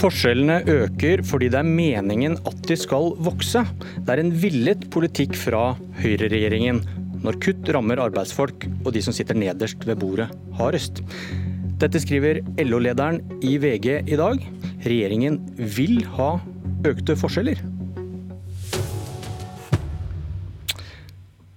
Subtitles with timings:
[0.00, 3.60] Forskjellene øker fordi det er meningen at de skal vokse.
[4.00, 6.78] Det er en villet politikk fra høyreregjeringen
[7.20, 11.02] når kutt rammer arbeidsfolk og de som sitter nederst ved bordet hardest.
[11.84, 14.40] Dette skriver LO-lederen i VG i dag.
[14.88, 15.36] Regjeringen
[15.76, 16.30] vil ha
[16.88, 17.60] økte forskjeller.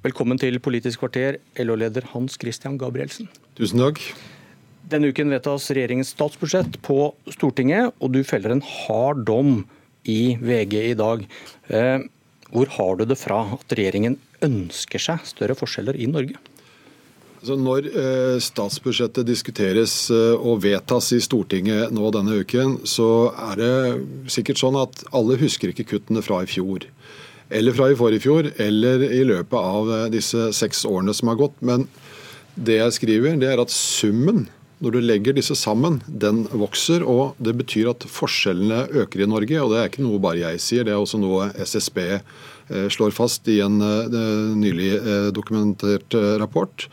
[0.03, 3.31] Velkommen til Politisk kvarter, LO-leder Hans Christian Gabrielsen.
[3.55, 4.03] Tusen takk.
[4.91, 9.61] Denne uken vedtas regjeringens statsbudsjett på Stortinget, og du feller en hard dom
[10.03, 11.23] i VG i dag.
[11.71, 12.03] Eh,
[12.51, 16.35] hvor har du det fra at regjeringen ønsker seg større forskjeller i Norge?
[17.39, 23.59] Altså når eh, statsbudsjettet diskuteres eh, og vedtas i Stortinget nå denne uken, så er
[23.59, 26.85] det sikkert sånn at alle husker ikke kuttene fra i fjor.
[27.53, 31.55] Eller fra i forrige fjor, eller i løpet av disse seks årene som har gått.
[31.63, 31.87] Men
[32.55, 34.45] det jeg skriver, det er at summen,
[34.83, 37.05] når du legger disse sammen, den vokser.
[37.07, 39.59] Og det betyr at forskjellene øker i Norge.
[39.63, 41.99] Og det er ikke noe bare jeg sier, det er også noe SSB
[42.91, 43.75] slår fast i en
[44.55, 44.93] nylig
[45.35, 46.87] dokumentert rapport.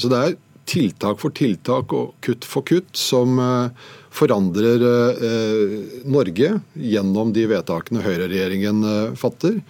[0.00, 0.36] Så det er
[0.68, 5.74] tiltak for tiltak og kutt for kutt som eh, forandrer eh,
[6.08, 9.60] Norge gjennom de vedtakene høyreregjeringen eh, fatter.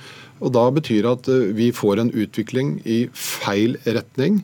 [0.45, 4.43] Og Da betyr det at vi får en utvikling i feil retning.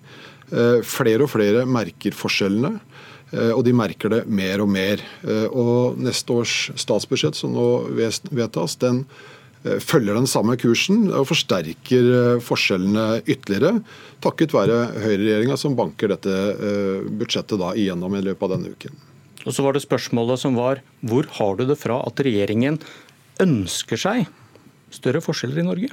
[0.86, 2.78] Flere og flere merker forskjellene,
[3.30, 5.02] og de merker det mer og mer.
[5.54, 7.66] Og Neste års statsbudsjett som nå
[8.34, 9.04] vedtas, den
[9.60, 13.82] Eh, følger den samme kursen og forsterker eh, forskjellene ytterligere,
[14.24, 18.96] takket være høyreregjeringa som banker dette eh, budsjettet da igjennom i løpet av denne uken.
[19.44, 22.80] Og så var det spørsmålet som var hvor har du det fra at regjeringen
[23.40, 24.32] ønsker seg
[24.92, 25.92] større forskjeller i Norge?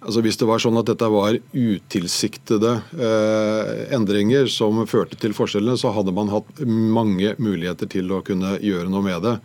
[0.00, 5.78] Altså Hvis det var sånn at dette var utilsiktede eh, endringer som førte til forskjellene,
[5.80, 9.38] så hadde man hatt mange muligheter til å kunne gjøre noe med det.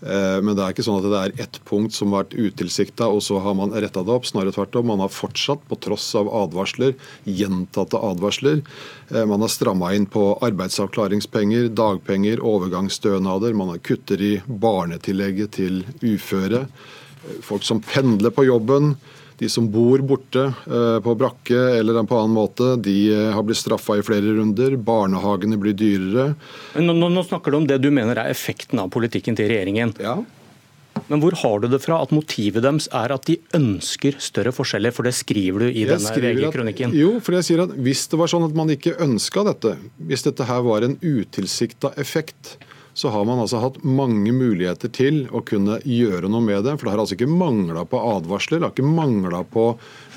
[0.00, 3.08] Eh, men det er ikke sånn at det er ett punkt som har vært utilsikta,
[3.10, 4.28] og så har man retta det opp.
[4.28, 4.88] Snarere tvert om.
[4.92, 6.94] Man har fortsatt, på tross av advarsler,
[7.26, 8.62] gjentatte advarsler.
[9.10, 13.56] Eh, man har stramma inn på arbeidsavklaringspenger, dagpenger, overgangsstønader.
[13.58, 16.66] Man har kutter i barnetillegget til uføre.
[16.68, 18.94] Eh, folk som pendler på jobben.
[19.38, 23.60] De som bor borte eh, på brakke eller på annen måte, de eh, har blitt
[23.60, 24.74] straffa i flere runder.
[24.82, 26.32] Barnehagene blir dyrere.
[26.74, 29.94] Nå, nå, nå, snakker du om det du mener er effekten av politikken til regjeringen.
[30.02, 30.18] Ja.
[31.06, 34.94] Men hvor har du det fra at motivet deres er at de ønsker større forskjeller?
[34.94, 36.96] For det skriver du i denne VG-kronikken.
[36.98, 39.76] Jo, for jeg sier at hvis det var sånn at man ikke ønska dette,
[40.10, 42.56] hvis dette her var en utilsikta effekt,
[42.98, 46.74] så har man altså hatt mange muligheter til å kunne gjøre noe med det.
[46.76, 49.68] For det har altså ikke mangla på advarsler, det har ikke mangla på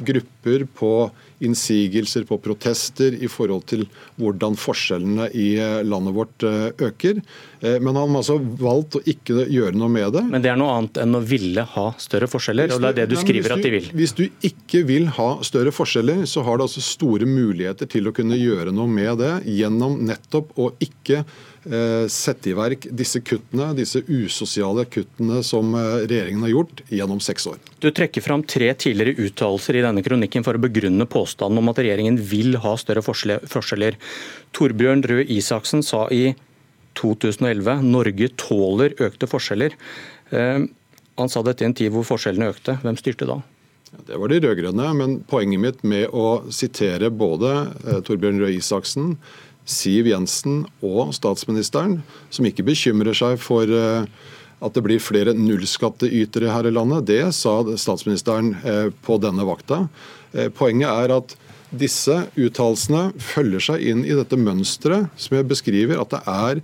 [0.08, 0.94] grupper, på
[1.42, 3.86] innsigelser, på protester i forhold til
[4.22, 7.22] hvordan forskjellene i eh, landet vårt eh, øker.
[7.62, 10.24] Eh, men han har altså valgt å ikke gjøre noe med det.
[10.30, 13.10] Men det er noe annet enn å ville ha større forskjeller, og det er det
[13.14, 13.92] du skriver at de vil?
[13.98, 18.16] Hvis du ikke vil ha større forskjeller, så har du altså store muligheter til å
[18.16, 21.24] kunne gjøre noe med det gjennom nettopp å ikke
[22.10, 27.60] sette i verk disse kuttene, disse usosiale kuttene som regjeringen har gjort gjennom seks år.
[27.78, 31.80] Du trekker fram tre tidligere uttalelser i denne kronikken for å begrunne påstanden om at
[31.80, 33.98] regjeringen vil ha større forskjeller.
[34.58, 36.34] Torbjørn Røe Isaksen sa i
[37.00, 39.78] 2011 Norge tåler økte forskjeller.
[40.32, 40.68] Eh,
[41.22, 42.80] han sa dette i en tid hvor forskjellene økte.
[42.84, 43.42] Hvem styrte da?
[44.08, 47.52] Det var de rød-grønne, men poenget mitt med å sitere både
[48.08, 49.18] Torbjørn Røe Isaksen,
[49.68, 52.00] Siv Jensen og statsministeren,
[52.34, 54.08] som ikke bekymrer seg for eh,
[54.62, 57.08] at det blir flere nullskattytere her i landet.
[57.10, 59.88] Det sa statsministeren eh, på denne vakta.
[60.34, 61.36] Eh, poenget er at
[61.72, 66.62] disse uttalelsene følger seg inn i dette mønsteret som jeg beskriver, at det er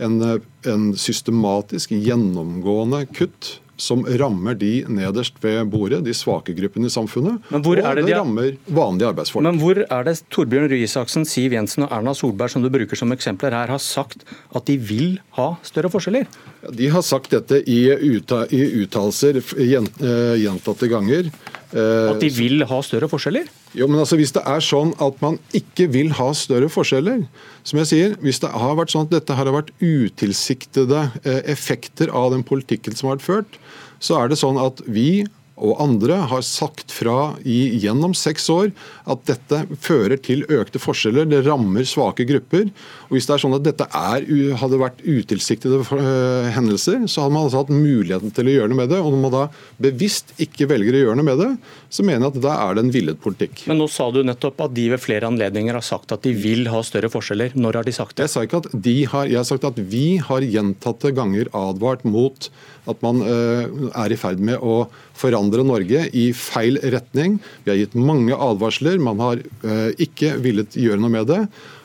[0.00, 0.20] en,
[0.68, 7.40] en systematisk, gjennomgående kutt som rammer de nederst ved bordet, de svake gruppene i samfunnet.
[7.50, 8.16] og det, det de...
[8.18, 9.46] rammer vanlige arbeidsfolk.
[9.46, 12.98] Men hvor er det Torbjørn Røe Isaksen, Siv Jensen og Erna Solberg som du bruker
[12.98, 16.28] som eksempler her, har sagt at de vil ha større forskjeller?
[16.76, 21.32] De har sagt dette i, uttalelser eh, gjentatte ganger.
[21.70, 23.46] At de vil ha større forskjeller?
[23.78, 27.22] Jo, men altså Hvis det er sånn at man ikke vil ha større forskjeller,
[27.62, 32.10] som jeg sier, hvis det har vært sånn at dette har vært utilsiktede eh, effekter
[32.10, 33.60] av den politikken som har vært ført,
[34.02, 35.22] så er det sånn at vi
[35.60, 38.70] og andre har sagt fra i, gjennom seks år
[39.10, 42.70] at dette fører til økte forskjeller, det rammer svake grupper.
[43.08, 44.26] Og Hvis det er sånn at dette er,
[44.60, 48.80] hadde vært utilsiktede eh, hendelser, så hadde man altså hatt muligheten til å gjøre noe
[48.82, 49.02] med det.
[49.02, 49.44] Og når man da
[49.82, 51.50] bevisst ikke velger å gjøre noe med det,
[51.92, 53.64] så mener jeg at da er det en villet politikk.
[53.70, 56.68] Men nå sa du nettopp at de ved flere anledninger har sagt at de vil
[56.72, 57.56] ha større forskjeller.
[57.58, 58.28] Når har de sagt det?
[58.28, 62.06] Jeg sa ikke at de har, jeg har sagt at vi har gjentatte ganger advart
[62.08, 62.50] mot
[62.90, 64.84] at man uh, er i ferd med å
[65.18, 67.38] forandre Norge i feil retning.
[67.64, 69.00] Vi har gitt mange advarsler.
[69.02, 71.42] Man har uh, ikke villet gjøre noe med det.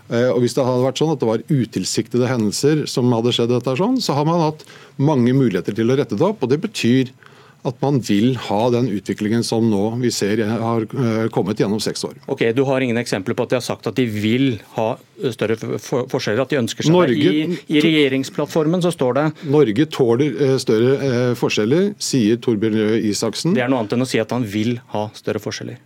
[0.10, 3.54] Uh, og Hvis det hadde vært sånn at det var utilsiktede hendelser som hadde skjedd,
[3.54, 4.66] dette sånn, så har man hatt
[5.02, 6.44] mange muligheter til å rette det opp.
[6.46, 7.14] og Det betyr
[7.66, 12.06] at man vil ha den utviklingen som nå vi ser har eh, kommet gjennom seks
[12.08, 12.20] år.
[12.32, 14.94] Ok, Du har ingen eksempler på at de har sagt at de vil ha
[15.34, 16.44] større forskjeller?
[16.44, 20.94] At de ønsker seg Norge, I, I, regjeringsplattformen så står det Norge tåler eh, større
[21.10, 23.58] eh, forskjeller, sier Torbjørn Røe Isaksen.
[23.58, 25.82] Det er noe annet enn å si at han vil ha større forskjeller.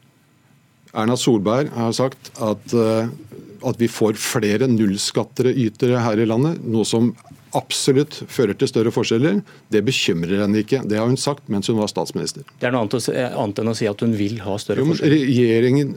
[1.00, 6.88] Erna Solberg har sagt at, at vi får flere nullskattere ytere her i landet, noe
[6.88, 7.12] som
[7.58, 9.42] absolutt fører til større forskjeller.
[9.74, 10.82] Det bekymrer henne ikke.
[10.90, 12.46] Det har hun sagt mens hun var statsminister.
[12.60, 15.16] Det er noe annet, enn å si at hun vil ha større forskjeller?
[15.16, 15.94] Regjeringen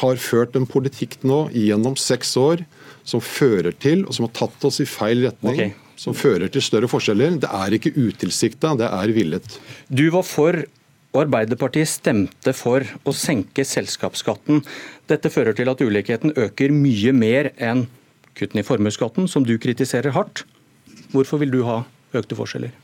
[0.00, 2.64] har ført en politikk nå gjennom seks år
[3.08, 5.56] som fører til, og som har tatt oss i feil retning.
[5.56, 5.76] Okay.
[6.00, 7.40] Som fører til større forskjeller.
[7.42, 9.58] Det er ikke utilsikta, det er villet.
[9.92, 10.62] Du var for
[11.10, 14.60] og Arbeiderpartiet stemte for å senke selskapsskatten.
[15.10, 17.88] Dette fører til at ulikheten øker mye mer enn
[18.38, 20.44] kuttene i formuesskatten, som du kritiserer hardt.
[21.12, 21.82] Hvorfor vil du ha
[22.16, 22.74] økte forskjeller?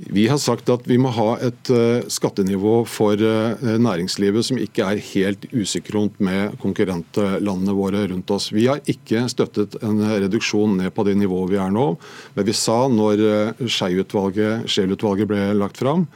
[0.00, 4.86] Vi har sagt at vi må ha et uh, skattenivå for uh, næringslivet som ikke
[4.86, 8.48] er helt usikront med konkurrentlandene våre rundt oss.
[8.48, 11.90] Vi har ikke støttet en reduksjon ned på det nivået vi er nå.
[12.32, 16.06] Men vi sa når uh, Skei-utvalget ble lagt fram,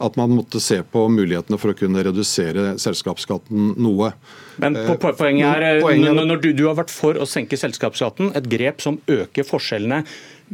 [0.00, 4.14] at man måtte se på mulighetene for å kunne redusere selskapsskatten noe.
[4.60, 8.32] Men på, på, poenget er, poenget når du, du har vært for å senke selskapsskatten,
[8.36, 10.02] et grep som øker forskjellene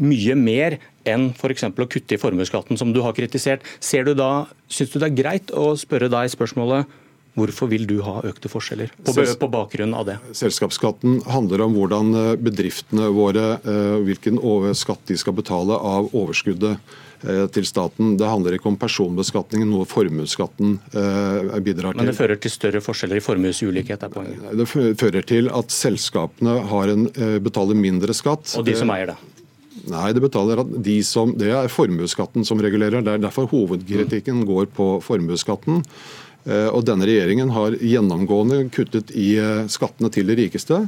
[0.00, 0.79] mye mer
[1.09, 1.67] enn f.eks.
[1.69, 3.67] å kutte i formuesskatten, som du har kritisert.
[3.83, 6.99] Ser du da, Syns du det er greit å spørre deg spørsmålet
[7.33, 10.19] Hvorfor vil du ha økte forskjeller på, på, bakgrunn av det?
[10.37, 14.37] Selskapsskatten handler om hvordan eh, bedriftene våre, eh, hvilken
[14.77, 16.77] skatt de skal betale av overskuddet
[17.25, 18.19] eh, til staten.
[18.21, 22.03] Det handler ikke om personbeskatningen, noe formuesskatten bidrar til.
[22.03, 24.05] Men det fører til større forskjeller i formuesulikhet?
[24.05, 24.53] er poenget?
[24.61, 24.69] Det
[25.00, 26.61] fører til at selskapene
[26.93, 27.09] en,
[27.41, 28.59] betaler mindre skatt.
[28.61, 29.21] Og de som eier det?
[29.90, 33.02] Nei, det betaler at de som, det er formuesskatten som regulerer.
[33.02, 35.82] Det er derfor hovedkritikken går på formuesskatten.
[36.43, 40.84] Eh, og denne regjeringen har gjennomgående kuttet i eh, skattene til de rikeste.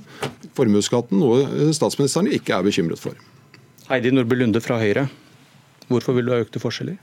[0.58, 3.19] Formuesskatten, noe statsministeren ikke er bekymret for.
[3.91, 5.08] Heidi Nordby Lunde fra Høyre,
[5.90, 6.99] hvorfor vil du ha økte forskjeller?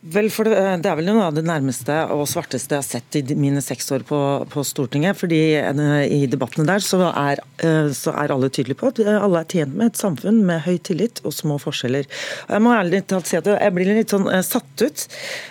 [0.00, 3.16] Vel, for det, det, er vel noe av det nærmeste og svarteste jeg har sett
[3.20, 4.18] i mine seks år på,
[4.48, 5.18] på Stortinget.
[5.20, 9.42] fordi eh, I debattene der så er, eh, så er, alle tydelige på at alle
[9.42, 12.08] er tjent med et samfunn med høy tillit og små forskjeller.
[12.48, 15.04] Jeg må ærlig talt si at jeg blir litt sånn eh, satt ut,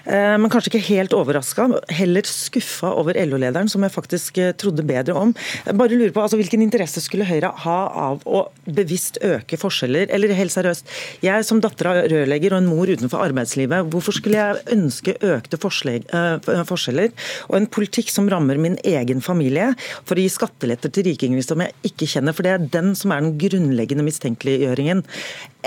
[0.09, 1.67] men kanskje ikke helt overraska.
[1.93, 5.35] Heller skuffa over LO-lederen, som jeg faktisk trodde bedre om.
[5.67, 10.09] Jeg bare lurer på, altså, Hvilken interesse skulle Høyre ha av å bevisst øke forskjeller?
[10.09, 10.89] Eller helt seriøst,
[11.21, 15.19] jeg som datter av rørlegger og en mor utenfor arbeidslivet, hvorfor skulle jeg jeg ønsker
[15.35, 17.13] økte eh, forskjeller
[17.49, 19.71] og en politikk som rammer min egen familie,
[20.07, 22.35] for å gi skatteletter til rikinger som jeg ikke kjenner.
[22.35, 25.03] For det er den som er den grunnleggende mistenkeliggjøringen.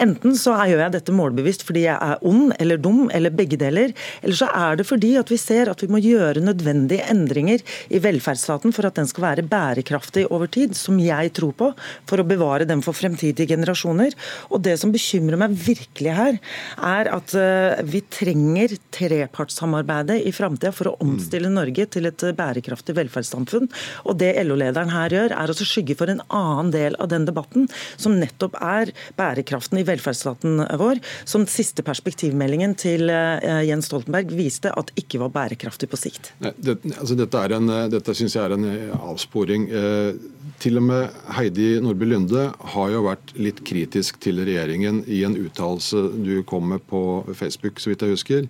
[0.00, 3.92] Enten så gjør jeg dette målbevisst fordi jeg er ond eller dum, eller begge deler.
[4.22, 7.60] Eller så er det fordi at vi ser at vi må gjøre nødvendige endringer
[7.92, 11.70] i velferdsstaten for at den skal være bærekraftig over tid, som jeg tror på,
[12.08, 14.17] for å bevare den for fremtidige generasjoner.
[14.50, 16.41] Og det som bekymrer meg virkelig her,
[16.79, 18.61] er at eh, vi trenger
[18.94, 23.69] trepartssamarbeidet i framtida for å omstille Norge til et bærekraftig velferdssamfunn.
[24.06, 27.69] Og det LO-lederen her gjør, er å skygge for en annen del av den debatten,
[27.96, 34.72] som nettopp er bærekraften i velferdsstaten vår, som siste perspektivmeldingen til eh, Jens Stoltenberg viste
[34.72, 36.32] at ikke var bærekraftig på sikt.
[36.40, 39.69] Det, altså dette en, dette syns jeg er en eh, avsporing.
[39.70, 40.14] Eh,
[40.61, 45.37] til og med Heidi Nordby Lunde har jo vært litt kritisk til regjeringen i en
[45.39, 48.49] uttalelse du kom med på Facebook, så vidt jeg husker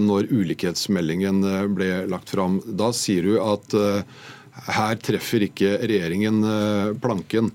[0.00, 1.42] når ulikhetsmeldingen
[1.76, 2.54] ble lagt fram.
[2.64, 3.74] Da sier du at
[4.72, 6.40] her treffer ikke regjeringen
[7.02, 7.50] planken.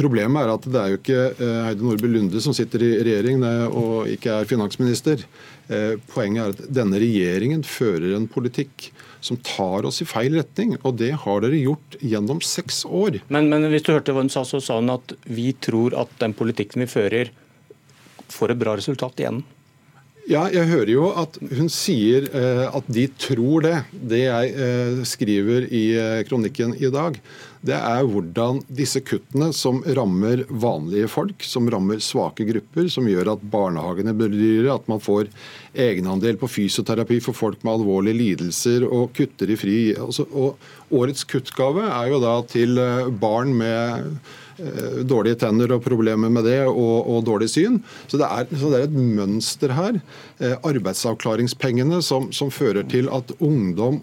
[0.00, 3.42] Problemet er at det er jo ikke eh, Heidi Nordby Lunde som sitter i regjering
[3.68, 5.24] og ikke er finansminister.
[5.68, 8.88] Eh, poenget er at denne regjeringen fører en politikk
[9.20, 10.74] som tar oss i feil retning.
[10.80, 13.20] Og det har dere gjort gjennom seks år.
[13.28, 16.12] Men, men hvis du hørte hva hun sa, så sa hun at vi tror at
[16.22, 17.32] den politikken vi fører,
[18.30, 19.42] får et bra resultat igjen.
[20.28, 23.76] Ja, jeg hører jo at hun sier eh, at de tror det.
[23.92, 27.16] Det jeg eh, skriver i eh, kronikken i dag,
[27.66, 33.34] det er hvordan disse kuttene som rammer vanlige folk, som rammer svake grupper, som gjør
[33.34, 35.28] at barnehagene blir dyrere, at man får
[35.76, 39.78] egenandel på fysioterapi for folk med alvorlige lidelser og kutter i fri.
[39.92, 40.56] Altså, og
[40.90, 44.14] årets kuttgave er jo da til eh, barn med
[45.08, 47.80] dårlige tenner og problemer med det, og, og dårlig syn.
[48.06, 50.00] Så det, er, så det, er, et mønster her.
[50.40, 54.00] Eh, arbeidsavklaringspengene som, som fører til at ungdom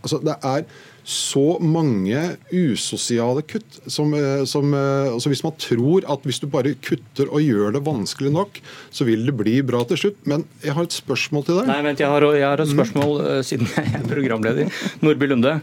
[0.00, 0.64] altså Det er
[1.10, 2.20] så mange
[2.54, 3.80] usosiale kutt.
[3.90, 7.74] Som, eh, som, eh, altså hvis man tror at hvis du bare kutter og gjør
[7.74, 10.20] det vanskelig nok, så vil det bli bra til slutt.
[10.30, 11.72] Men jeg har et spørsmål til deg.
[11.72, 13.42] Nei, vent, Jeg har, jeg har et spørsmål mm.
[13.50, 14.80] siden jeg er programleder.
[15.02, 15.60] Nordby Lunde.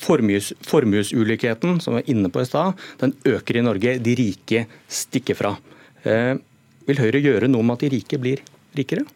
[0.00, 3.98] Formues, formuesulikheten som vi var inne på i stad, den øker i Norge.
[4.02, 5.52] De rike stikker fra.
[6.04, 8.42] Vil Høyre gjøre noe med at de rike blir
[8.74, 9.06] rikere?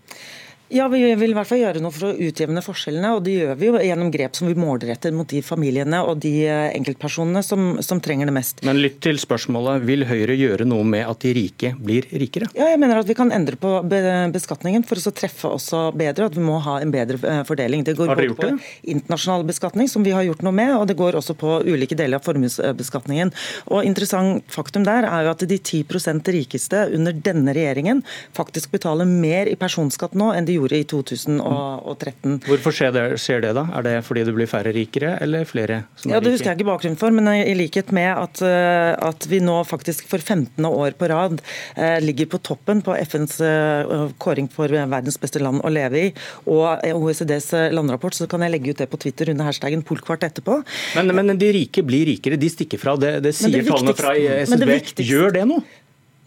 [0.69, 3.15] Ja, Vi vil i hvert fall gjøre noe for å utjevne forskjellene.
[3.17, 6.33] og Det gjør vi jo gjennom grep som vi målretter mot de familiene og de
[6.45, 8.61] eh, enkeltpersonene som, som, trenger det mest.
[8.69, 9.87] Men litt til spørsmålet.
[9.89, 12.51] Vil Høyre gjøre noe med at de rike blir rikere?
[12.59, 16.29] Ja, jeg mener at Vi kan endre på beskatningen for å treffe også bedre.
[16.29, 17.87] At vi må ha en bedre eh, fordeling.
[17.89, 18.51] Det går både på
[18.93, 22.21] internasjonal beskatning, som vi har gjort noe med, og det går også på ulike deler
[22.21, 23.33] av formuesbeskatningen.
[23.73, 28.05] Og Interessant faktum der er jo at de 10% rikeste under denne regjeringen
[28.37, 32.39] faktisk betaler mer i personskatt nå enn de gjorde i 2013.
[32.47, 33.65] Hvorfor skjer det, skjer det, da?
[33.79, 36.27] Er det fordi det blir færre rikere, eller flere som ja, er rike?
[36.27, 39.57] Det husker jeg ikke bakgrunnen for, men i likhet med at, eh, at vi nå
[39.69, 40.69] faktisk for 15.
[40.69, 41.41] år på rad
[41.77, 46.13] eh, ligger på toppen på FNs eh, kåring for verdens beste land å leve i,
[46.51, 50.61] og OECDs landrapport, så kan jeg legge ut det på Twitter under hashtaggen polkvart etterpå.
[50.99, 52.97] Men, men de rike blir rikere, de stikker fra.
[53.01, 55.05] Det, det sier tallene fra SSB.
[55.09, 55.67] Gjør det noe?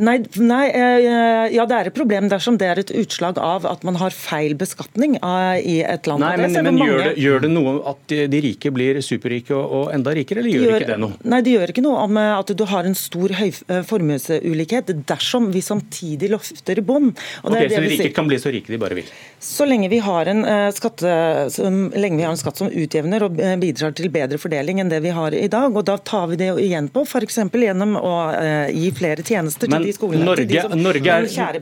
[0.02, 3.84] Nei, nei, eh, ja, det er et problem dersom det er et utslag av at
[3.86, 6.24] man har feil beskatning eh, i et land.
[6.26, 9.92] Nei, men, men gjør, det, gjør, det, noe at de rike blir superrike og, og
[9.94, 11.20] enda rikere, eller gjør, gjør, ikke det noe?
[11.34, 13.36] Nei, det gjør ikke noe om eh, at du har en stor
[13.92, 17.14] formuesulikhet dersom vi samtidig løfter bånd.
[17.46, 19.14] Okay, så de rike kan bli så rike de bare vil?
[19.42, 20.44] Så lenge vi har en,
[20.74, 21.12] skatte,
[21.98, 25.14] lenge vi har en skatt som utjevner og bidrar til bedre fordeling enn det vi
[25.16, 27.40] har i dag, og da tar vi det igjen på, f.eks.
[27.50, 28.14] gjennom å
[28.70, 30.28] gi flere tjenester til de skolene.
[30.30, 31.58] Norge, Norge, er,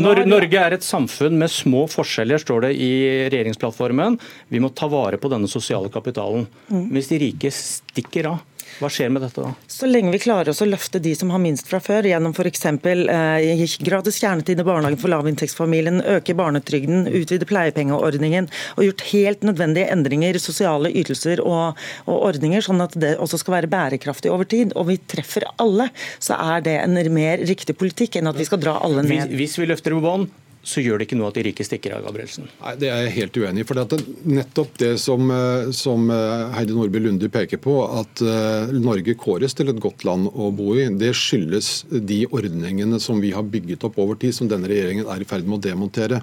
[0.00, 2.90] Norge, er, et samfunn med små forskjeller, står det i
[3.28, 4.16] regjeringsplattformen.
[4.48, 6.48] Vi må ta vare på denne sosiale kapitalen.
[6.72, 6.88] Mm.
[6.96, 8.40] Hvis de rike stikker av,
[8.80, 9.52] hva skjer med dette da?
[9.70, 12.64] Så lenge vi klarer oss å løfte de som har minst fra før, gjennom f.eks.
[12.66, 19.90] Eh, gratis kjernetid i barnehagen for lavinntektsfamilien, øke barnetrygden, utvide pleiepengeordningen og gjort helt nødvendige
[19.94, 24.48] endringer i sosiale ytelser og, og, ordninger, sånn at det også skal være bærekraftig over
[24.48, 25.90] tid, og vi treffer alle,
[26.22, 29.28] så er det en mer riktig politikk enn at vi skal dra alle ned.
[29.30, 30.32] Hvis, hvis vi løfter på bånd,
[30.64, 32.48] så gjør det ikke noe at de rike stikker av, Gabrielsen?
[32.62, 33.66] Nei, Det er jeg helt uenig i.
[33.68, 38.72] for det Nettopp det som, eh, som eh, Heidi Nordby Lunde peker på, at eh,
[38.72, 43.34] Norge kåres til et godt land å bo i, det skyldes de ordningene som vi
[43.36, 46.22] har bygget opp over tid, som denne regjeringen er i ferd med å demontere.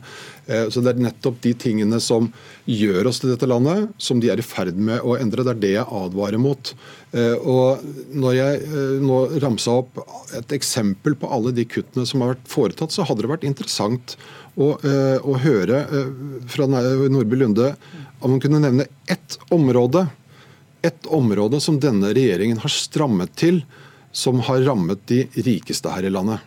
[0.71, 2.25] Så Det er nettopp de tingene som
[2.65, 5.45] gjør oss til dette landet, som de er i ferd med å endre.
[5.45, 6.73] Det er det jeg advarer mot.
[7.11, 7.81] Og
[8.15, 9.97] Når jeg nå ramsa opp
[10.37, 14.15] et eksempel på alle de kuttene som har vært foretatt, så hadde det vært interessant
[14.55, 16.09] å, eh, å høre eh,
[16.51, 17.73] fra Nordby Lunde
[18.21, 20.07] om hun kunne nevne ett område,
[20.81, 23.63] ett område som denne regjeringen har strammet til,
[24.11, 26.43] som har rammet de rikeste her i landet.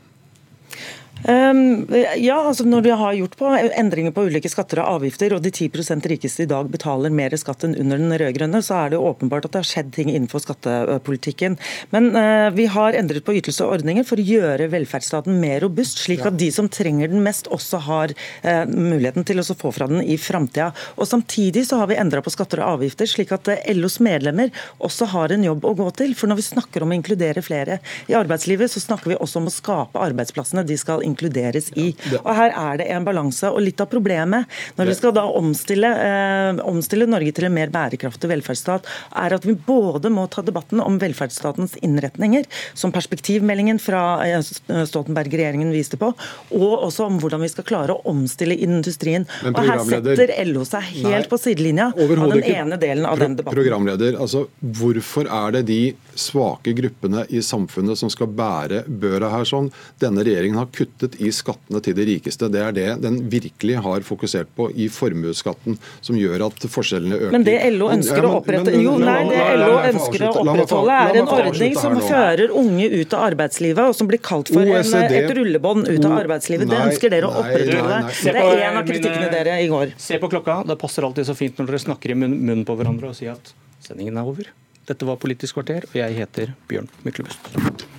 [1.24, 1.86] Um,
[2.20, 5.48] ja, altså Når vi har gjort på endringer på ulike skatter og avgifter, og de
[5.48, 5.70] 10
[6.10, 9.54] rikeste i dag betaler mer skatt enn under den rød-grønne, så er det åpenbart at
[9.54, 11.56] det har skjedd ting innenfor skattepolitikken.
[11.94, 16.02] Men uh, vi har endret på ytelser og ordninger for å gjøre velferdsstaten mer robust,
[16.04, 18.12] slik at de som trenger den mest, også har
[18.44, 20.72] uh, muligheten til å få fra den i framtida.
[21.14, 25.08] Samtidig så har vi endra på skatter og avgifter, slik at uh, LOs medlemmer også
[25.14, 26.12] har en jobb å gå til.
[26.18, 27.80] For når vi snakker om å inkludere flere
[28.12, 31.92] i arbeidslivet, så snakker vi også om å skape arbeidsplassene de skal inkludere inkluderes i.
[32.20, 33.48] Og Her er det en balanse.
[33.50, 37.72] og Litt av problemet når vi skal da omstille, eh, omstille Norge til en mer
[37.72, 38.86] bærekraftig velferdsstat,
[39.24, 42.44] er at vi både må ta debatten om velferdsstatens innretninger,
[42.74, 46.12] som perspektivmeldingen fra eh, Stoltenberg-regjeringen viste på,
[46.54, 49.26] og også om hvordan vi skal klare å omstille industrien.
[49.44, 53.38] Og Her setter LO seg helt nei, på sidelinja av den ene delen av den
[53.38, 53.56] debatten.
[53.56, 55.80] Programleder, altså Hvorfor er det de
[56.18, 59.70] svake gruppene i samfunnet som skal bære børa her sånn?
[60.02, 62.48] Denne regjeringen har kuttet kuttet i skattene til de rikeste.
[62.52, 67.32] Det er det den virkelig har fokusert på i formuesskatten, som gjør at forskjellene øker.
[67.34, 71.32] Men det LO ønsker å opprette Jo, nei, det LO ønsker å opprettholde, er en
[71.36, 75.88] ordning som fører unge ut av arbeidslivet, og som blir kalt for en, et rullebånd
[75.90, 76.70] ut av arbeidslivet.
[76.70, 78.02] Det ønsker dere å opprettholde.
[78.24, 79.96] Det er en av kritikkene dere i går.
[80.00, 80.62] Se på klokka.
[80.68, 83.54] Det passer alltid så fint når dere snakker i munnen på hverandre og sier at
[83.84, 84.52] sendingen er over.
[84.84, 87.93] Dette var Politisk kvarter, og jeg heter Bjørn Myklebust.